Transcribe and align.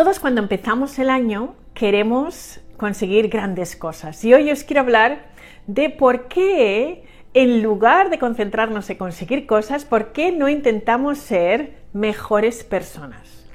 Todos 0.00 0.18
cuando 0.18 0.40
empezamos 0.40 0.98
el 0.98 1.10
año 1.10 1.56
queremos 1.74 2.60
conseguir 2.78 3.28
grandes 3.28 3.76
cosas. 3.76 4.24
Y 4.24 4.32
hoy 4.32 4.50
os 4.50 4.64
quiero 4.64 4.80
hablar 4.80 5.26
de 5.66 5.90
por 5.90 6.26
qué, 6.26 7.04
en 7.34 7.62
lugar 7.62 8.08
de 8.08 8.18
concentrarnos 8.18 8.88
en 8.88 8.96
conseguir 8.96 9.46
cosas, 9.46 9.84
por 9.84 10.12
qué 10.12 10.32
no 10.32 10.48
intentamos 10.48 11.18
ser 11.18 11.74
mejores 11.92 12.64
personas. 12.64 13.46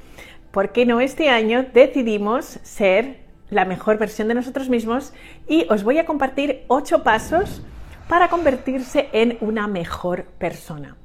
¿Por 0.51 0.71
qué 0.71 0.85
no 0.85 0.99
este 0.99 1.29
año 1.29 1.65
decidimos 1.73 2.59
ser 2.61 3.21
la 3.49 3.65
mejor 3.65 3.97
versión 3.97 4.27
de 4.27 4.35
nosotros 4.35 4.69
mismos? 4.69 5.13
Y 5.47 5.65
os 5.71 5.83
voy 5.83 5.97
a 5.97 6.05
compartir 6.05 6.63
ocho 6.67 7.01
pasos 7.01 7.63
para 8.07 8.29
convertirse 8.29 9.09
en 9.13 9.39
una 9.41 9.67
mejor 9.67 10.25
persona. 10.37 10.95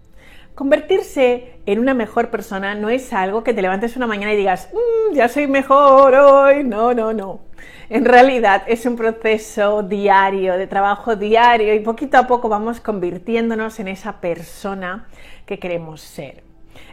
Convertirse 0.55 1.61
en 1.67 1.79
una 1.79 1.95
mejor 1.95 2.31
persona 2.31 2.75
no 2.75 2.91
es 2.91 3.13
algo 3.13 3.43
que 3.43 3.55
te 3.55 3.63
levantes 3.63 3.97
una 3.97 4.07
mañana 4.07 4.35
y 4.35 4.37
digas, 4.37 4.69
mm, 4.73 5.15
ya 5.15 5.29
soy 5.29 5.47
mejor 5.47 6.15
hoy. 6.15 6.65
No, 6.65 6.93
no, 6.93 7.13
no. 7.13 7.41
En 7.89 8.05
realidad 8.05 8.63
es 8.67 8.87
un 8.87 8.97
proceso 8.97 9.83
diario, 9.83 10.57
de 10.57 10.67
trabajo 10.67 11.17
diario 11.17 11.75
y 11.75 11.81
poquito 11.81 12.19
a 12.19 12.27
poco 12.27 12.49
vamos 12.49 12.81
convirtiéndonos 12.81 13.81
en 13.81 13.89
esa 13.89 14.21
persona 14.21 15.09
que 15.47 15.59
queremos 15.59 16.01
ser. 16.01 16.45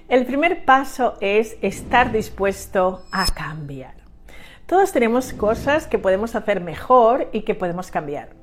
El 0.09 0.25
primer 0.25 0.63
paso 0.63 1.15
es 1.19 1.57
estar 1.61 2.11
dispuesto 2.11 3.03
a 3.11 3.25
cambiar. 3.25 3.95
Todos 4.65 4.91
tenemos 4.91 5.33
cosas 5.33 5.87
que 5.87 5.99
podemos 5.99 6.35
hacer 6.35 6.61
mejor 6.61 7.29
y 7.31 7.41
que 7.41 7.55
podemos 7.55 7.91
cambiar. 7.91 8.36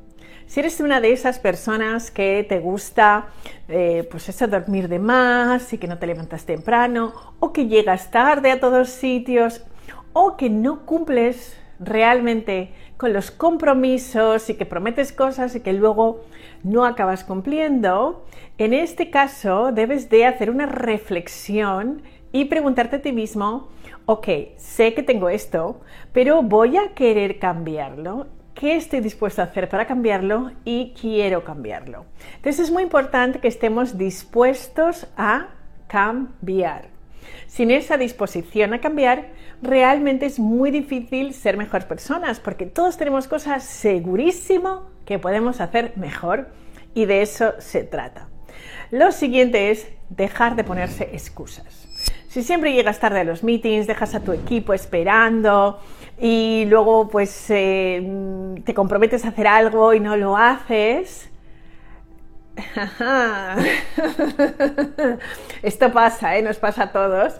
Si 0.46 0.60
eres 0.60 0.80
una 0.80 1.00
de 1.00 1.12
esas 1.12 1.38
personas 1.38 2.10
que 2.10 2.44
te 2.48 2.60
gusta, 2.60 3.26
eh, 3.68 4.06
pues 4.10 4.28
eso, 4.28 4.46
dormir 4.46 4.88
de 4.88 4.98
más 4.98 5.72
y 5.72 5.78
que 5.78 5.88
no 5.88 5.98
te 5.98 6.06
levantas 6.06 6.44
temprano, 6.44 7.12
o 7.40 7.52
que 7.52 7.66
llegas 7.66 8.10
tarde 8.10 8.50
a 8.50 8.60
todos 8.60 8.90
sitios, 8.90 9.64
o 10.12 10.36
que 10.36 10.50
no 10.50 10.84
cumples 10.84 11.56
realmente 11.80 12.72
con 12.96 13.12
los 13.12 13.30
compromisos 13.30 14.48
y 14.48 14.54
que 14.54 14.66
prometes 14.66 15.12
cosas 15.12 15.56
y 15.56 15.60
que 15.60 15.72
luego 15.72 16.24
no 16.62 16.84
acabas 16.84 17.24
cumpliendo, 17.24 18.24
en 18.58 18.72
este 18.72 19.10
caso 19.10 19.72
debes 19.72 20.08
de 20.10 20.26
hacer 20.26 20.50
una 20.50 20.66
reflexión 20.66 22.02
y 22.32 22.44
preguntarte 22.46 22.96
a 22.96 23.02
ti 23.02 23.12
mismo, 23.12 23.68
ok, 24.06 24.28
sé 24.56 24.94
que 24.94 25.02
tengo 25.02 25.28
esto, 25.28 25.80
pero 26.12 26.42
voy 26.42 26.76
a 26.76 26.94
querer 26.94 27.38
cambiarlo 27.38 28.26
qué 28.54 28.76
estoy 28.76 29.00
dispuesto 29.00 29.42
a 29.42 29.46
hacer 29.46 29.68
para 29.68 29.86
cambiarlo 29.86 30.52
y 30.64 30.94
quiero 31.00 31.44
cambiarlo. 31.44 32.06
Entonces 32.36 32.66
es 32.66 32.70
muy 32.70 32.82
importante 32.82 33.40
que 33.40 33.48
estemos 33.48 33.98
dispuestos 33.98 35.06
a 35.16 35.48
cambiar. 35.88 36.88
Sin 37.46 37.70
esa 37.70 37.96
disposición 37.96 38.74
a 38.74 38.80
cambiar, 38.80 39.28
realmente 39.62 40.26
es 40.26 40.38
muy 40.38 40.70
difícil 40.70 41.34
ser 41.34 41.56
mejores 41.56 41.86
personas 41.86 42.40
porque 42.40 42.66
todos 42.66 42.96
tenemos 42.96 43.28
cosas 43.28 43.64
segurísimo 43.64 44.88
que 45.04 45.18
podemos 45.18 45.60
hacer 45.60 45.92
mejor 45.96 46.48
y 46.94 47.06
de 47.06 47.22
eso 47.22 47.54
se 47.58 47.82
trata. 47.82 48.28
Lo 48.90 49.12
siguiente 49.12 49.70
es 49.70 49.88
dejar 50.10 50.56
de 50.56 50.64
ponerse 50.64 51.10
excusas. 51.12 52.03
Si 52.34 52.42
siempre 52.42 52.72
llegas 52.72 52.98
tarde 52.98 53.20
a 53.20 53.24
los 53.24 53.44
meetings, 53.44 53.86
dejas 53.86 54.12
a 54.16 54.18
tu 54.18 54.32
equipo 54.32 54.74
esperando, 54.74 55.78
y 56.20 56.64
luego 56.64 57.08
pues 57.08 57.46
eh, 57.50 58.02
te 58.64 58.74
comprometes 58.74 59.24
a 59.24 59.28
hacer 59.28 59.46
algo 59.46 59.94
y 59.94 60.00
no 60.00 60.16
lo 60.16 60.36
haces. 60.36 61.30
Esto 65.62 65.92
pasa, 65.92 66.36
¿eh? 66.36 66.42
nos 66.42 66.56
pasa 66.56 66.82
a 66.82 66.90
todos. 66.90 67.34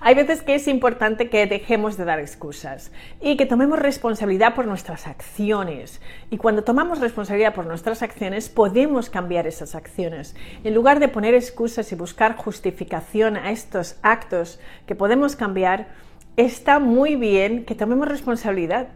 Hay 0.00 0.14
veces 0.14 0.42
que 0.42 0.54
es 0.54 0.68
importante 0.68 1.28
que 1.28 1.46
dejemos 1.46 1.96
de 1.96 2.04
dar 2.04 2.20
excusas 2.20 2.92
y 3.20 3.36
que 3.36 3.46
tomemos 3.46 3.78
responsabilidad 3.78 4.54
por 4.54 4.66
nuestras 4.66 5.06
acciones. 5.06 6.00
Y 6.30 6.36
cuando 6.36 6.64
tomamos 6.64 7.00
responsabilidad 7.00 7.54
por 7.54 7.66
nuestras 7.66 8.02
acciones, 8.02 8.48
podemos 8.48 9.10
cambiar 9.10 9.46
esas 9.46 9.74
acciones. 9.74 10.34
En 10.64 10.74
lugar 10.74 11.00
de 11.00 11.08
poner 11.08 11.34
excusas 11.34 11.92
y 11.92 11.94
buscar 11.94 12.36
justificación 12.36 13.36
a 13.36 13.50
estos 13.50 13.96
actos 14.02 14.60
que 14.86 14.94
podemos 14.94 15.36
cambiar, 15.36 15.88
está 16.36 16.78
muy 16.78 17.16
bien 17.16 17.64
que 17.64 17.74
tomemos 17.74 18.08
responsabilidad. 18.08 18.88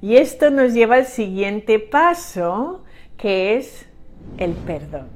Y 0.00 0.16
esto 0.16 0.50
nos 0.50 0.74
lleva 0.74 0.96
al 0.96 1.06
siguiente 1.06 1.78
paso, 1.78 2.84
que 3.16 3.56
es 3.56 3.86
el 4.38 4.52
perdón. 4.52 5.08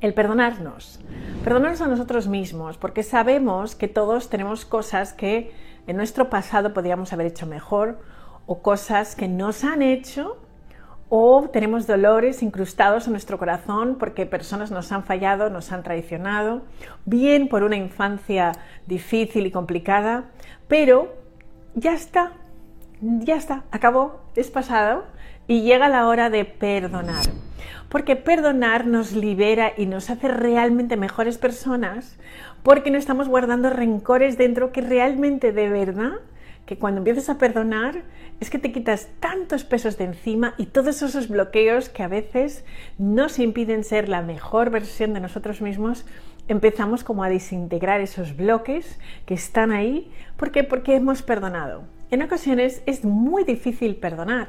El 0.00 0.14
perdonarnos. 0.14 1.00
Perdonarnos 1.44 1.82
a 1.82 1.88
nosotros 1.88 2.26
mismos, 2.26 2.78
porque 2.78 3.02
sabemos 3.02 3.74
que 3.74 3.86
todos 3.86 4.30
tenemos 4.30 4.64
cosas 4.64 5.12
que 5.12 5.52
en 5.86 5.98
nuestro 5.98 6.30
pasado 6.30 6.72
podríamos 6.72 7.12
haber 7.12 7.26
hecho 7.26 7.44
mejor 7.44 7.98
o 8.46 8.62
cosas 8.62 9.14
que 9.14 9.28
nos 9.28 9.62
han 9.62 9.82
hecho 9.82 10.38
o 11.10 11.50
tenemos 11.52 11.86
dolores 11.86 12.42
incrustados 12.42 13.04
en 13.06 13.12
nuestro 13.12 13.36
corazón 13.36 13.96
porque 14.00 14.24
personas 14.24 14.70
nos 14.70 14.90
han 14.90 15.04
fallado, 15.04 15.50
nos 15.50 15.70
han 15.70 15.82
traicionado, 15.82 16.62
bien 17.04 17.48
por 17.48 17.62
una 17.62 17.76
infancia 17.76 18.52
difícil 18.86 19.44
y 19.44 19.50
complicada, 19.50 20.30
pero 20.66 21.14
ya 21.74 21.92
está, 21.92 22.32
ya 23.02 23.36
está, 23.36 23.64
acabó, 23.70 24.22
es 24.34 24.50
pasado 24.50 25.04
y 25.46 25.62
llega 25.62 25.88
la 25.88 26.06
hora 26.06 26.30
de 26.30 26.44
perdonar. 26.44 27.24
Porque 27.88 28.16
perdonar 28.16 28.86
nos 28.86 29.12
libera 29.12 29.72
y 29.76 29.86
nos 29.86 30.10
hace 30.10 30.28
realmente 30.28 30.96
mejores 30.96 31.38
personas 31.38 32.18
porque 32.62 32.90
no 32.90 32.98
estamos 32.98 33.28
guardando 33.28 33.70
rencores 33.70 34.38
dentro 34.38 34.72
que 34.72 34.80
realmente 34.80 35.52
de 35.52 35.68
verdad 35.68 36.12
que 36.66 36.78
cuando 36.78 36.98
empiezas 36.98 37.28
a 37.28 37.38
perdonar 37.38 38.02
es 38.40 38.50
que 38.50 38.58
te 38.58 38.72
quitas 38.72 39.08
tantos 39.20 39.64
pesos 39.64 39.98
de 39.98 40.04
encima 40.04 40.54
y 40.56 40.66
todos 40.66 41.02
esos 41.02 41.28
bloqueos 41.28 41.88
que 41.88 42.02
a 42.02 42.08
veces 42.08 42.64
nos 42.98 43.38
impiden 43.38 43.84
ser 43.84 44.08
la 44.08 44.22
mejor 44.22 44.70
versión 44.70 45.12
de 45.12 45.20
nosotros 45.20 45.60
mismos, 45.60 46.06
empezamos 46.48 47.04
como 47.04 47.22
a 47.22 47.28
desintegrar 47.28 48.00
esos 48.00 48.36
bloques 48.36 48.98
que 49.26 49.34
están 49.34 49.70
ahí. 49.70 50.10
¿Por 50.36 50.50
qué? 50.50 50.64
Porque 50.64 50.96
hemos 50.96 51.22
perdonado. 51.22 51.84
En 52.10 52.22
ocasiones 52.22 52.82
es 52.86 53.04
muy 53.04 53.44
difícil 53.44 53.96
perdonar. 53.96 54.48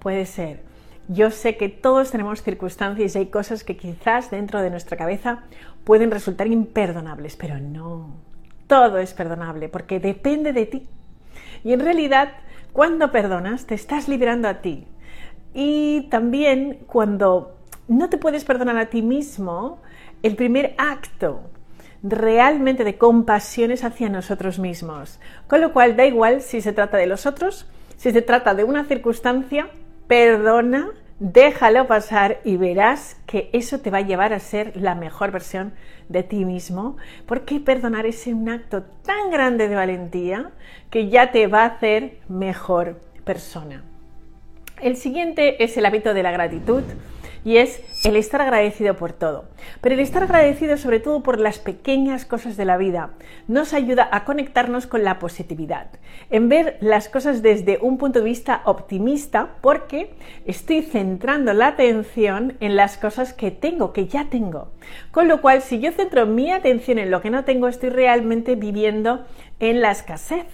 Puede 0.00 0.26
ser. 0.26 0.62
Yo 1.08 1.30
sé 1.30 1.56
que 1.56 1.68
todos 1.68 2.10
tenemos 2.10 2.42
circunstancias 2.42 3.14
y 3.14 3.18
hay 3.18 3.26
cosas 3.26 3.64
que 3.64 3.76
quizás 3.76 4.30
dentro 4.30 4.62
de 4.62 4.70
nuestra 4.70 4.96
cabeza 4.96 5.44
pueden 5.84 6.10
resultar 6.10 6.46
imperdonables, 6.46 7.36
pero 7.36 7.58
no. 7.58 8.14
Todo 8.66 8.98
es 8.98 9.14
perdonable 9.14 9.68
porque 9.68 9.98
depende 9.98 10.52
de 10.52 10.66
ti 10.66 10.88
y 11.64 11.72
en 11.72 11.80
realidad, 11.80 12.32
cuando 12.72 13.10
perdonas, 13.10 13.66
te 13.66 13.74
estás 13.74 14.08
liberando 14.08 14.48
a 14.48 14.60
ti. 14.60 14.86
Y 15.52 16.08
también 16.10 16.78
cuando 16.86 17.56
no 17.88 18.08
te 18.08 18.18
puedes 18.18 18.44
perdonar 18.44 18.78
a 18.78 18.86
ti 18.86 19.02
mismo, 19.02 19.80
el 20.22 20.36
primer 20.36 20.74
acto 20.78 21.40
realmente 22.02 22.84
de 22.84 22.96
compasión 22.96 23.70
es 23.70 23.84
hacia 23.84 24.08
nosotros 24.08 24.58
mismos. 24.58 25.18
Con 25.48 25.60
lo 25.60 25.72
cual, 25.72 25.96
da 25.96 26.06
igual 26.06 26.40
si 26.40 26.60
se 26.60 26.72
trata 26.72 26.96
de 26.96 27.06
los 27.06 27.26
otros, 27.26 27.66
si 27.96 28.12
se 28.12 28.22
trata 28.22 28.54
de 28.54 28.64
una 28.64 28.84
circunstancia, 28.84 29.68
perdona 30.10 30.90
déjalo 31.20 31.86
pasar 31.86 32.40
y 32.42 32.56
verás 32.56 33.16
que 33.26 33.48
eso 33.52 33.78
te 33.78 33.90
va 33.90 33.98
a 33.98 34.00
llevar 34.00 34.32
a 34.32 34.40
ser 34.40 34.72
la 34.74 34.96
mejor 34.96 35.30
versión 35.30 35.72
de 36.08 36.24
ti 36.24 36.44
mismo, 36.44 36.96
porque 37.26 37.60
perdonar 37.60 38.06
es 38.06 38.26
un 38.26 38.48
acto 38.48 38.82
tan 39.04 39.30
grande 39.30 39.68
de 39.68 39.76
valentía 39.76 40.50
que 40.90 41.10
ya 41.10 41.30
te 41.30 41.46
va 41.46 41.62
a 41.62 41.66
hacer 41.66 42.18
mejor 42.26 43.00
persona. 43.24 43.84
El 44.82 44.96
siguiente 44.96 45.62
es 45.62 45.76
el 45.76 45.86
hábito 45.86 46.12
de 46.12 46.24
la 46.24 46.32
gratitud 46.32 46.82
y 47.44 47.56
es 47.56 47.80
el 48.04 48.16
estar 48.16 48.40
agradecido 48.40 48.96
por 48.96 49.12
todo. 49.12 49.46
Pero 49.80 49.94
el 49.94 50.00
estar 50.00 50.22
agradecido 50.22 50.76
sobre 50.76 51.00
todo 51.00 51.22
por 51.22 51.38
las 51.38 51.58
pequeñas 51.58 52.24
cosas 52.24 52.56
de 52.56 52.64
la 52.64 52.76
vida 52.76 53.10
nos 53.48 53.72
ayuda 53.72 54.08
a 54.10 54.24
conectarnos 54.24 54.86
con 54.86 55.04
la 55.04 55.18
positividad, 55.18 55.88
en 56.30 56.48
ver 56.48 56.76
las 56.80 57.08
cosas 57.08 57.42
desde 57.42 57.78
un 57.80 57.98
punto 57.98 58.20
de 58.20 58.24
vista 58.24 58.62
optimista 58.64 59.56
porque 59.60 60.14
estoy 60.46 60.82
centrando 60.82 61.52
la 61.52 61.68
atención 61.68 62.56
en 62.60 62.76
las 62.76 62.96
cosas 62.96 63.32
que 63.32 63.50
tengo, 63.50 63.92
que 63.92 64.06
ya 64.06 64.26
tengo. 64.30 64.72
Con 65.10 65.28
lo 65.28 65.40
cual, 65.40 65.62
si 65.62 65.80
yo 65.80 65.92
centro 65.92 66.26
mi 66.26 66.50
atención 66.50 66.98
en 66.98 67.10
lo 67.10 67.20
que 67.20 67.30
no 67.30 67.44
tengo, 67.44 67.68
estoy 67.68 67.90
realmente 67.90 68.54
viviendo 68.54 69.26
en 69.58 69.80
la 69.80 69.90
escasez 69.90 70.46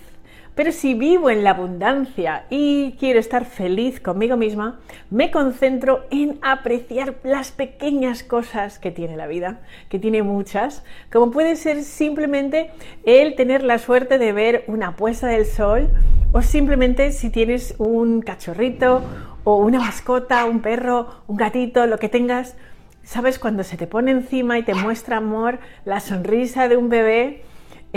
pero 0.56 0.73
si 0.73 0.94
vivo 0.94 1.29
en 1.29 1.44
la 1.44 1.50
abundancia 1.50 2.47
y 2.49 2.97
quiero 2.99 3.20
estar 3.20 3.44
feliz 3.44 4.00
conmigo 4.00 4.38
misma, 4.38 4.81
me 5.11 5.31
concentro 5.31 6.06
en 6.11 6.38
apreciar 6.41 7.17
las 7.23 7.53
pequeñas 7.53 8.23
cosas 8.23 8.79
que 8.79 8.91
tiene 8.91 9.19
la 9.19 9.26
vida, 9.26 9.61
que 9.91 9.99
tiene 9.99 10.23
muchas, 10.23 10.82
como 11.12 11.31
puede 11.31 11.56
ser 11.56 11.85
simplemente 11.85 12.70
el 13.05 13.35
tener 13.35 13.62
la 13.62 13.79
suerte 13.79 14.17
de 14.17 14.32
ver 14.32 14.64
una 14.67 14.97
puesta 14.97 15.26
del 15.26 15.44
sol 15.44 15.91
o 16.32 16.41
simplemente 16.41 17.12
si 17.12 17.29
tienes 17.29 17.75
un 17.76 18.23
cachorrito 18.23 19.03
o 19.44 19.58
una 19.58 19.79
mascota, 19.79 20.47
un 20.47 20.61
perro, 20.61 21.23
un 21.26 21.37
gatito, 21.37 21.87
lo 21.87 21.99
que 21.99 22.08
tengas, 22.08 22.56
sabes 23.03 23.38
cuando 23.38 23.62
se 23.62 23.76
te 23.76 23.87
pone 23.87 24.11
encima 24.11 24.58
y 24.58 24.62
te 24.62 24.75
muestra 24.75 25.19
amor, 25.19 25.58
la 25.85 26.00
sonrisa 26.00 26.67
de 26.67 26.79
un 26.79 26.88
bebé, 26.88 27.44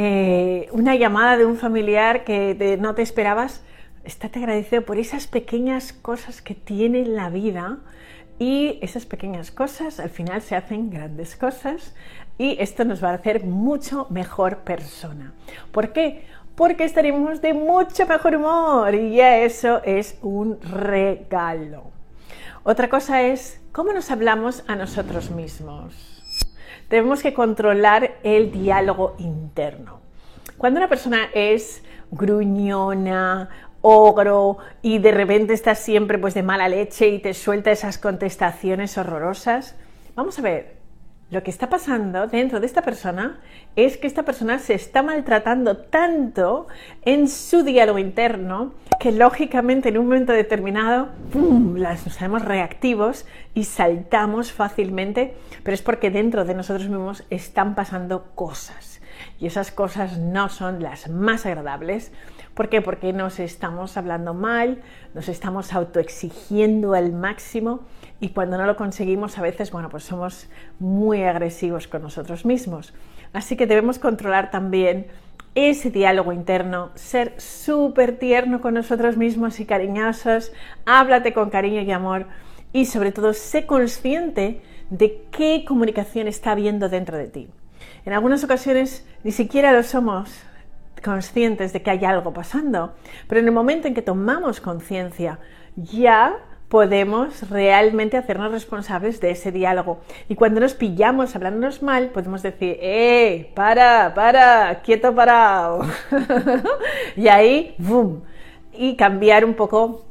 eh, 0.01 0.69
una 0.71 0.95
llamada 0.95 1.35
de 1.35 1.45
un 1.45 1.57
familiar 1.57 2.23
que 2.23 2.77
no 2.79 2.95
te 2.95 3.01
esperabas, 3.01 3.65
estate 4.05 4.39
agradecido 4.39 4.83
por 4.83 4.97
esas 4.97 5.27
pequeñas 5.27 5.91
cosas 5.91 6.41
que 6.41 6.55
tiene 6.55 7.05
la 7.05 7.29
vida 7.29 7.79
y 8.39 8.79
esas 8.81 9.05
pequeñas 9.05 9.51
cosas 9.51 9.99
al 9.99 10.09
final 10.09 10.41
se 10.41 10.55
hacen 10.55 10.89
grandes 10.89 11.35
cosas 11.35 11.93
y 12.37 12.55
esto 12.61 12.85
nos 12.85 13.03
va 13.03 13.09
a 13.09 13.15
hacer 13.15 13.43
mucho 13.43 14.07
mejor 14.09 14.59
persona. 14.59 15.33
¿Por 15.73 15.91
qué? 15.91 16.23
Porque 16.55 16.85
estaremos 16.85 17.41
de 17.41 17.53
mucho 17.53 18.07
mejor 18.07 18.37
humor 18.37 18.95
y 18.95 19.17
ya 19.17 19.39
eso 19.39 19.83
es 19.83 20.17
un 20.21 20.61
regalo. 20.61 21.91
Otra 22.63 22.87
cosa 22.87 23.23
es 23.23 23.59
cómo 23.73 23.91
nos 23.91 24.11
hablamos 24.11 24.63
a 24.65 24.77
nosotros 24.77 25.29
mismos. 25.29 26.18
Tenemos 26.89 27.21
que 27.21 27.33
controlar 27.33 28.17
el 28.23 28.51
diálogo 28.51 29.15
interno. 29.19 30.01
Cuando 30.57 30.79
una 30.79 30.89
persona 30.89 31.29
es 31.33 31.83
gruñona 32.11 33.49
ogro 33.81 34.57
y 34.81 34.97
de 34.97 35.11
repente 35.11 35.53
estás 35.53 35.79
siempre 35.79 36.17
pues 36.17 36.33
de 36.33 36.43
mala 36.43 36.67
leche 36.67 37.07
y 37.07 37.19
te 37.19 37.33
suelta 37.33 37.71
esas 37.71 37.97
contestaciones 37.97 38.97
horrorosas. 38.97 39.75
Vamos 40.15 40.37
a 40.39 40.41
ver, 40.41 40.77
lo 41.29 41.43
que 41.43 41.51
está 41.51 41.69
pasando 41.69 42.25
dentro 42.25 42.59
de 42.59 42.65
esta 42.65 42.81
persona 42.81 43.39
es 43.75 43.97
que 43.97 44.07
esta 44.07 44.23
persona 44.23 44.57
se 44.57 44.73
está 44.73 45.03
maltratando 45.03 45.77
tanto 45.77 46.67
en 47.03 47.27
su 47.29 47.63
diálogo 47.63 47.99
interno 47.99 48.73
que 48.99 49.11
lógicamente 49.13 49.89
en 49.89 49.97
un 49.97 50.05
momento 50.07 50.33
determinado 50.33 51.07
las 51.75 52.05
nos 52.05 52.43
reactivos 52.43 53.25
y 53.53 53.63
saltamos 53.63 54.51
fácilmente, 54.51 55.35
pero 55.63 55.73
es 55.73 55.81
porque 55.81 56.11
dentro 56.11 56.43
de 56.43 56.53
nosotros 56.53 56.89
mismos 56.89 57.23
están 57.29 57.75
pasando 57.75 58.25
cosas. 58.35 59.01
Y 59.39 59.47
esas 59.47 59.71
cosas 59.71 60.17
no 60.17 60.49
son 60.49 60.83
las 60.83 61.09
más 61.09 61.45
agradables. 61.45 62.11
¿Por 62.53 62.67
qué? 62.67 62.81
Porque 62.81 63.13
nos 63.13 63.39
estamos 63.39 63.95
hablando 63.95 64.33
mal, 64.33 64.81
nos 65.13 65.29
estamos 65.29 65.73
autoexigiendo 65.73 66.93
al 66.93 67.13
máximo 67.13 67.81
y 68.19 68.29
cuando 68.29 68.57
no 68.57 68.65
lo 68.65 68.75
conseguimos 68.75 69.37
a 69.37 69.41
veces, 69.41 69.71
bueno, 69.71 69.89
pues 69.89 70.03
somos 70.03 70.49
muy 70.79 71.23
agresivos 71.23 71.87
con 71.87 72.01
nosotros 72.01 72.45
mismos. 72.45 72.93
Así 73.33 73.55
que 73.55 73.67
debemos 73.67 73.99
controlar 73.99 74.51
también 74.51 75.07
ese 75.55 75.89
diálogo 75.89 76.31
interno, 76.31 76.91
ser 76.95 77.33
súper 77.39 78.17
tierno 78.17 78.61
con 78.61 78.73
nosotros 78.73 79.17
mismos 79.17 79.59
y 79.59 79.65
cariñosos, 79.65 80.51
háblate 80.85 81.33
con 81.33 81.49
cariño 81.49 81.81
y 81.81 81.91
amor 81.91 82.27
y 82.71 82.85
sobre 82.85 83.11
todo 83.11 83.33
sé 83.33 83.65
consciente 83.65 84.61
de 84.89 85.23
qué 85.31 85.65
comunicación 85.67 86.27
está 86.27 86.51
habiendo 86.51 86.89
dentro 86.89 87.17
de 87.17 87.27
ti. 87.27 87.49
En 88.05 88.13
algunas 88.13 88.43
ocasiones 88.43 89.05
ni 89.23 89.31
siquiera 89.31 89.73
lo 89.73 89.83
somos, 89.83 90.43
conscientes 91.03 91.73
de 91.73 91.81
que 91.81 91.91
hay 91.91 92.05
algo 92.05 92.33
pasando, 92.33 92.93
pero 93.27 93.39
en 93.39 93.47
el 93.47 93.53
momento 93.53 93.87
en 93.87 93.93
que 93.93 94.01
tomamos 94.01 94.59
conciencia, 94.59 95.39
ya 95.75 96.37
podemos 96.69 97.49
realmente 97.49 98.15
hacernos 98.15 98.51
responsables 98.51 99.19
de 99.19 99.31
ese 99.31 99.51
diálogo. 99.51 100.01
Y 100.29 100.35
cuando 100.35 100.61
nos 100.61 100.75
pillamos 100.75 101.35
hablándonos 101.35 101.81
mal, 101.81 102.09
podemos 102.09 102.43
decir, 102.43 102.77
¡eh! 102.79 103.51
¡Para! 103.55 104.13
¡Para! 104.13 104.81
¡Quieto 104.81 105.13
parado! 105.13 105.81
y 107.15 107.27
ahí, 107.27 107.75
¡boom! 107.79 108.21
Y 108.71 108.95
cambiar 108.95 109.43
un 109.43 109.55
poco 109.55 110.05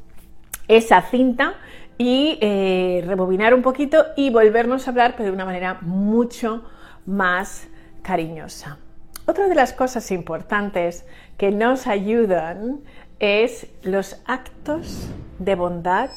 esa 0.66 1.00
cinta 1.02 1.54
y 1.96 2.38
eh, 2.40 3.04
rebobinar 3.06 3.54
un 3.54 3.62
poquito 3.62 4.06
y 4.16 4.30
volvernos 4.30 4.86
a 4.86 4.90
hablar, 4.90 5.14
pero 5.16 5.28
de 5.28 5.34
una 5.34 5.44
manera 5.44 5.78
mucho 5.80 6.64
más 7.06 7.68
cariñosa. 8.02 8.78
Otra 9.26 9.46
de 9.46 9.54
las 9.54 9.72
cosas 9.72 10.10
importantes 10.10 11.06
que 11.36 11.52
nos 11.52 11.86
ayudan 11.86 12.80
es 13.20 13.68
los 13.82 14.22
actos 14.26 15.08
de 15.38 15.54
bondad 15.54 16.10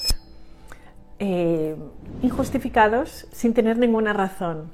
eh, 1.24 1.76
injustificados 2.24 3.28
sin 3.32 3.54
tener 3.54 3.78
ninguna 3.78 4.12
razón. 4.12 4.72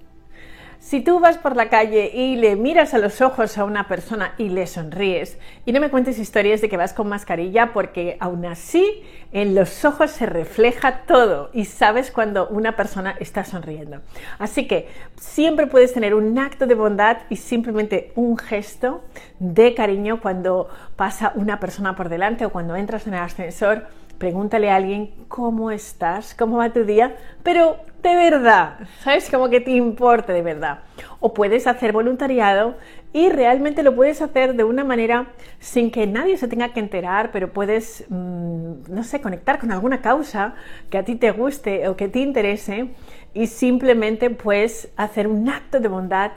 Si 0.79 1.01
tú 1.01 1.19
vas 1.19 1.37
por 1.37 1.57
la 1.57 1.67
calle 1.67 2.11
y 2.13 2.37
le 2.37 2.55
miras 2.55 2.93
a 2.93 2.99
los 2.99 3.19
ojos 3.19 3.57
a 3.57 3.65
una 3.65 3.89
persona 3.89 4.33
y 4.37 4.47
le 4.47 4.65
sonríes, 4.65 5.37
y 5.65 5.73
no 5.73 5.81
me 5.81 5.89
cuentes 5.89 6.19
historias 6.19 6.61
de 6.61 6.69
que 6.69 6.77
vas 6.77 6.93
con 6.93 7.09
mascarilla, 7.09 7.73
porque 7.73 8.15
aún 8.21 8.45
así 8.45 9.03
en 9.33 9.55
los 9.55 9.83
ojos 9.83 10.11
se 10.11 10.25
refleja 10.25 11.01
todo 11.05 11.49
y 11.51 11.65
sabes 11.65 12.11
cuando 12.11 12.47
una 12.47 12.77
persona 12.77 13.17
está 13.19 13.43
sonriendo. 13.43 13.99
Así 14.39 14.67
que 14.67 14.87
siempre 15.17 15.67
puedes 15.67 15.91
tener 15.91 16.13
un 16.13 16.39
acto 16.39 16.65
de 16.65 16.75
bondad 16.75 17.17
y 17.29 17.35
simplemente 17.35 18.13
un 18.15 18.37
gesto 18.37 19.03
de 19.39 19.73
cariño 19.73 20.21
cuando 20.21 20.69
pasa 20.95 21.33
una 21.35 21.59
persona 21.59 21.97
por 21.97 22.07
delante 22.07 22.45
o 22.45 22.51
cuando 22.51 22.77
entras 22.77 23.05
en 23.07 23.15
el 23.15 23.19
ascensor 23.19 23.87
pregúntale 24.17 24.69
a 24.69 24.75
alguien 24.75 25.11
cómo 25.27 25.71
estás, 25.71 26.33
cómo 26.33 26.57
va 26.57 26.71
tu 26.71 26.83
día, 26.83 27.15
pero 27.43 27.77
de 28.01 28.15
verdad, 28.15 28.79
¿sabes? 29.01 29.29
Como 29.29 29.49
que 29.49 29.59
te 29.59 29.71
importe 29.71 30.33
de 30.33 30.41
verdad. 30.41 30.79
O 31.19 31.33
puedes 31.33 31.67
hacer 31.67 31.91
voluntariado 31.91 32.77
y 33.13 33.29
realmente 33.29 33.83
lo 33.83 33.95
puedes 33.95 34.21
hacer 34.21 34.55
de 34.55 34.63
una 34.63 34.83
manera 34.83 35.27
sin 35.59 35.91
que 35.91 36.07
nadie 36.07 36.37
se 36.37 36.47
tenga 36.47 36.73
que 36.73 36.79
enterar, 36.79 37.31
pero 37.31 37.51
puedes, 37.51 38.05
mm, 38.09 38.73
no 38.89 39.03
sé, 39.03 39.21
conectar 39.21 39.59
con 39.59 39.71
alguna 39.71 40.01
causa 40.01 40.55
que 40.89 40.97
a 40.97 41.03
ti 41.03 41.15
te 41.15 41.31
guste 41.31 41.87
o 41.87 41.95
que 41.95 42.07
te 42.07 42.19
interese 42.19 42.89
y 43.33 43.47
simplemente 43.47 44.29
puedes 44.29 44.89
hacer 44.97 45.27
un 45.27 45.49
acto 45.49 45.79
de 45.79 45.87
bondad 45.87 46.31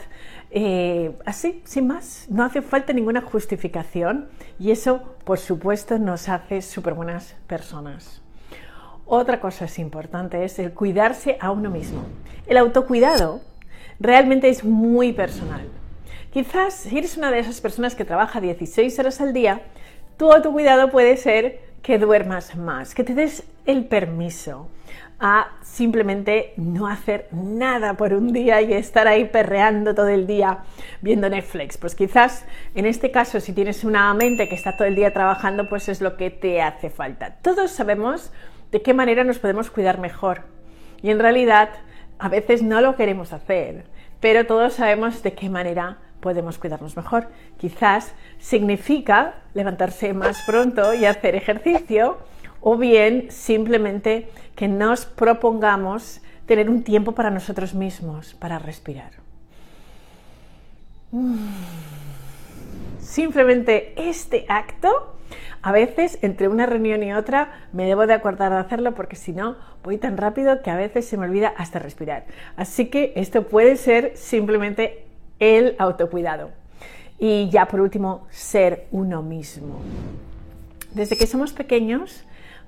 eh, 0.50 1.16
así, 1.24 1.62
sin 1.64 1.86
más, 1.86 2.26
no 2.28 2.44
hace 2.44 2.60
falta 2.60 2.92
ninguna 2.92 3.20
justificación 3.20 4.28
y 4.58 4.72
eso, 4.72 5.02
por 5.24 5.38
supuesto, 5.38 5.98
nos 5.98 6.28
hace 6.28 6.60
súper 6.62 6.94
buenas 6.94 7.36
personas. 7.46 8.20
Otra 9.06 9.40
cosa 9.40 9.66
es 9.66 9.78
importante 9.78 10.44
es 10.44 10.58
el 10.58 10.72
cuidarse 10.72 11.36
a 11.40 11.50
uno 11.50 11.70
mismo. 11.70 12.04
El 12.46 12.56
autocuidado 12.56 13.40
realmente 14.00 14.48
es 14.48 14.64
muy 14.64 15.12
personal. 15.12 15.68
Quizás 16.32 16.74
si 16.74 16.98
eres 16.98 17.16
una 17.16 17.30
de 17.30 17.40
esas 17.40 17.60
personas 17.60 17.94
que 17.94 18.04
trabaja 18.04 18.40
16 18.40 18.98
horas 18.98 19.20
al 19.20 19.32
día, 19.32 19.62
tu 20.16 20.32
autocuidado 20.32 20.90
puede 20.90 21.16
ser 21.16 21.60
que 21.82 21.98
duermas 21.98 22.56
más, 22.56 22.94
que 22.94 23.04
te 23.04 23.14
des 23.14 23.44
el 23.66 23.86
permiso 23.86 24.68
a 25.20 25.48
simplemente 25.62 26.54
no 26.56 26.86
hacer 26.86 27.28
nada 27.30 27.94
por 27.94 28.14
un 28.14 28.32
día 28.32 28.62
y 28.62 28.72
estar 28.72 29.06
ahí 29.06 29.26
perreando 29.26 29.94
todo 29.94 30.08
el 30.08 30.26
día 30.26 30.60
viendo 31.02 31.28
Netflix. 31.28 31.76
Pues 31.76 31.94
quizás 31.94 32.46
en 32.74 32.86
este 32.86 33.10
caso, 33.10 33.38
si 33.38 33.52
tienes 33.52 33.84
una 33.84 34.12
mente 34.14 34.48
que 34.48 34.54
está 34.54 34.76
todo 34.76 34.88
el 34.88 34.94
día 34.94 35.12
trabajando, 35.12 35.68
pues 35.68 35.90
es 35.90 36.00
lo 36.00 36.16
que 36.16 36.30
te 36.30 36.62
hace 36.62 36.88
falta. 36.88 37.36
Todos 37.42 37.70
sabemos 37.70 38.32
de 38.72 38.80
qué 38.80 38.94
manera 38.94 39.22
nos 39.22 39.38
podemos 39.38 39.70
cuidar 39.70 39.98
mejor. 39.98 40.42
Y 41.02 41.10
en 41.10 41.18
realidad, 41.18 41.68
a 42.18 42.28
veces 42.28 42.62
no 42.62 42.80
lo 42.80 42.96
queremos 42.96 43.32
hacer, 43.32 43.84
pero 44.20 44.46
todos 44.46 44.74
sabemos 44.74 45.22
de 45.22 45.34
qué 45.34 45.50
manera 45.50 45.98
podemos 46.20 46.58
cuidarnos 46.58 46.96
mejor. 46.96 47.28
Quizás 47.58 48.14
significa 48.38 49.34
levantarse 49.52 50.14
más 50.14 50.42
pronto 50.46 50.94
y 50.94 51.04
hacer 51.04 51.34
ejercicio 51.34 52.18
o 52.60 52.76
bien 52.76 53.30
simplemente 53.30 54.28
que 54.54 54.68
nos 54.68 55.06
propongamos 55.06 56.20
tener 56.46 56.68
un 56.68 56.82
tiempo 56.82 57.12
para 57.12 57.30
nosotros 57.30 57.74
mismos, 57.74 58.34
para 58.34 58.58
respirar. 58.58 59.12
Simplemente 63.00 63.94
este 63.96 64.46
acto, 64.48 65.16
a 65.62 65.72
veces 65.72 66.18
entre 66.22 66.48
una 66.48 66.66
reunión 66.66 67.02
y 67.02 67.12
otra 67.12 67.66
me 67.72 67.86
debo 67.86 68.06
de 68.06 68.14
acordar 68.14 68.52
de 68.52 68.58
hacerlo 68.58 68.94
porque 68.94 69.16
si 69.16 69.32
no 69.32 69.56
voy 69.82 69.98
tan 69.98 70.16
rápido 70.16 70.62
que 70.62 70.70
a 70.70 70.76
veces 70.76 71.06
se 71.06 71.16
me 71.16 71.26
olvida 71.26 71.52
hasta 71.56 71.78
respirar. 71.78 72.26
Así 72.56 72.86
que 72.86 73.12
esto 73.16 73.46
puede 73.46 73.76
ser 73.76 74.16
simplemente 74.16 75.04
el 75.38 75.74
autocuidado. 75.78 76.50
Y 77.18 77.50
ya 77.50 77.66
por 77.66 77.80
último, 77.80 78.26
ser 78.30 78.86
uno 78.90 79.22
mismo. 79.22 79.80
Desde 80.94 81.16
que 81.16 81.26
somos 81.26 81.52
pequeños, 81.52 82.24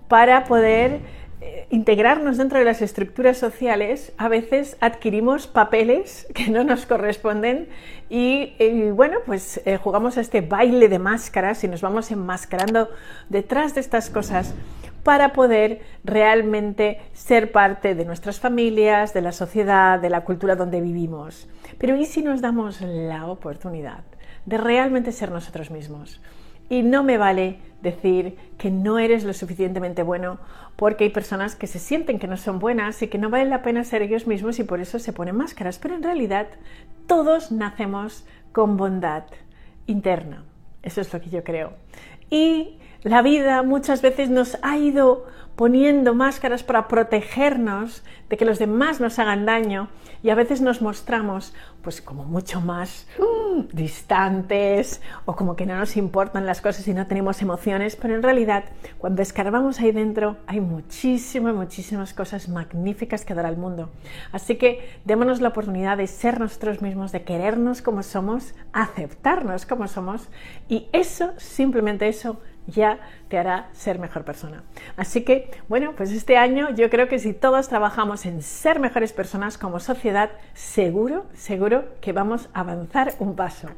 para 0.08 0.44
poder 0.44 1.00
eh, 1.44 1.66
integrarnos 1.70 2.36
dentro 2.36 2.60
de 2.60 2.64
las 2.64 2.82
estructuras 2.82 3.36
sociales, 3.36 4.12
a 4.16 4.28
veces 4.28 4.76
adquirimos 4.80 5.48
papeles 5.48 6.28
que 6.34 6.48
no 6.50 6.62
nos 6.62 6.86
corresponden 6.86 7.68
y, 8.08 8.52
bueno, 8.90 9.18
pues 9.26 9.60
eh, 9.64 9.76
jugamos 9.76 10.18
a 10.18 10.20
este 10.20 10.40
baile 10.40 10.88
de 10.88 10.98
máscaras 10.98 11.64
y 11.64 11.68
nos 11.68 11.80
vamos 11.80 12.10
enmascarando 12.10 12.90
detrás 13.28 13.74
de 13.74 13.80
estas 13.80 14.10
cosas 14.10 14.54
para 15.02 15.32
poder 15.32 15.80
realmente 16.04 17.00
ser 17.12 17.50
parte 17.50 17.94
de 17.94 18.04
nuestras 18.04 18.38
familias, 18.38 19.12
de 19.14 19.22
la 19.22 19.32
sociedad, 19.32 19.98
de 19.98 20.10
la 20.10 20.20
cultura 20.22 20.54
donde 20.54 20.80
vivimos. 20.80 21.48
Pero 21.78 21.96
¿y 21.96 22.04
si 22.04 22.22
nos 22.22 22.40
damos 22.40 22.80
la 22.82 23.26
oportunidad 23.26 24.04
de 24.46 24.58
realmente 24.58 25.10
ser 25.10 25.32
nosotros 25.32 25.70
mismos? 25.70 26.20
Y 26.72 26.82
no 26.82 27.04
me 27.04 27.18
vale 27.18 27.58
decir 27.82 28.38
que 28.56 28.70
no 28.70 28.98
eres 28.98 29.24
lo 29.24 29.34
suficientemente 29.34 30.02
bueno 30.02 30.38
porque 30.74 31.04
hay 31.04 31.10
personas 31.10 31.54
que 31.54 31.66
se 31.66 31.78
sienten 31.78 32.18
que 32.18 32.26
no 32.26 32.38
son 32.38 32.60
buenas 32.60 33.02
y 33.02 33.08
que 33.08 33.18
no 33.18 33.28
vale 33.28 33.44
la 33.44 33.60
pena 33.60 33.84
ser 33.84 34.00
ellos 34.00 34.26
mismos 34.26 34.58
y 34.58 34.64
por 34.64 34.80
eso 34.80 34.98
se 34.98 35.12
ponen 35.12 35.36
máscaras. 35.36 35.78
Pero 35.78 35.96
en 35.96 36.02
realidad 36.02 36.46
todos 37.06 37.52
nacemos 37.52 38.24
con 38.52 38.78
bondad 38.78 39.24
interna. 39.84 40.46
Eso 40.82 41.02
es 41.02 41.12
lo 41.12 41.20
que 41.20 41.28
yo 41.28 41.44
creo. 41.44 41.74
Y 42.30 42.78
la 43.02 43.22
vida 43.22 43.62
muchas 43.62 44.02
veces 44.02 44.30
nos 44.30 44.58
ha 44.62 44.76
ido 44.76 45.26
poniendo 45.56 46.14
máscaras 46.14 46.62
para 46.62 46.88
protegernos 46.88 48.02
de 48.30 48.36
que 48.36 48.44
los 48.44 48.58
demás 48.58 49.00
nos 49.00 49.18
hagan 49.18 49.44
daño 49.44 49.88
y 50.22 50.30
a 50.30 50.34
veces 50.34 50.60
nos 50.60 50.80
mostramos 50.80 51.52
pues 51.82 52.00
como 52.00 52.24
mucho 52.24 52.60
más 52.60 53.06
uh, 53.18 53.64
distantes 53.72 55.02
o 55.26 55.36
como 55.36 55.56
que 55.56 55.66
no 55.66 55.76
nos 55.76 55.96
importan 55.96 56.46
las 56.46 56.60
cosas 56.60 56.86
y 56.88 56.94
no 56.94 57.06
tenemos 57.06 57.42
emociones, 57.42 57.96
pero 57.96 58.14
en 58.14 58.22
realidad 58.22 58.64
cuando 58.98 59.20
escarbamos 59.20 59.80
ahí 59.80 59.92
dentro 59.92 60.36
hay 60.46 60.60
muchísimas, 60.60 61.54
muchísimas 61.54 62.14
cosas 62.14 62.48
magníficas 62.48 63.24
que 63.24 63.34
dar 63.34 63.46
al 63.46 63.56
mundo. 63.56 63.90
Así 64.30 64.56
que 64.56 64.88
démonos 65.04 65.40
la 65.40 65.48
oportunidad 65.48 65.98
de 65.98 66.06
ser 66.06 66.40
nosotros 66.40 66.80
mismos, 66.80 67.12
de 67.12 67.24
querernos 67.24 67.82
como 67.82 68.02
somos, 68.02 68.54
aceptarnos 68.72 69.66
como 69.66 69.88
somos 69.88 70.28
y 70.68 70.88
eso, 70.92 71.32
simplemente 71.36 72.08
eso, 72.08 72.40
ya 72.66 72.98
te 73.28 73.38
hará 73.38 73.68
ser 73.72 73.98
mejor 73.98 74.24
persona. 74.24 74.62
Así 74.96 75.22
que, 75.22 75.50
bueno, 75.68 75.94
pues 75.96 76.10
este 76.12 76.36
año 76.36 76.70
yo 76.74 76.90
creo 76.90 77.08
que 77.08 77.18
si 77.18 77.32
todos 77.32 77.68
trabajamos 77.68 78.26
en 78.26 78.42
ser 78.42 78.78
mejores 78.78 79.12
personas 79.12 79.58
como 79.58 79.80
sociedad, 79.80 80.30
seguro, 80.54 81.26
seguro 81.34 81.84
que 82.00 82.12
vamos 82.12 82.48
a 82.54 82.60
avanzar 82.60 83.14
un 83.18 83.34
paso. 83.34 83.68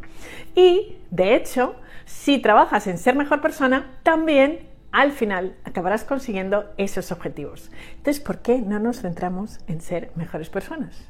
Y, 0.54 0.98
de 1.10 1.34
hecho, 1.34 1.76
si 2.04 2.38
trabajas 2.38 2.86
en 2.86 2.98
ser 2.98 3.16
mejor 3.16 3.40
persona, 3.40 3.98
también 4.02 4.68
al 4.92 5.10
final 5.10 5.56
acabarás 5.64 6.04
consiguiendo 6.04 6.72
esos 6.76 7.10
objetivos. 7.10 7.70
Entonces, 7.96 8.22
¿por 8.22 8.38
qué 8.38 8.58
no 8.58 8.78
nos 8.78 9.00
centramos 9.00 9.58
en 9.66 9.80
ser 9.80 10.12
mejores 10.14 10.50
personas? 10.50 11.08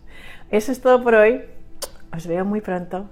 Eso 0.50 0.72
es 0.72 0.80
todo 0.80 1.02
por 1.02 1.14
hoy. 1.14 1.42
Os 2.10 2.26
veo 2.26 2.44
muy 2.44 2.60
pronto 2.60 3.10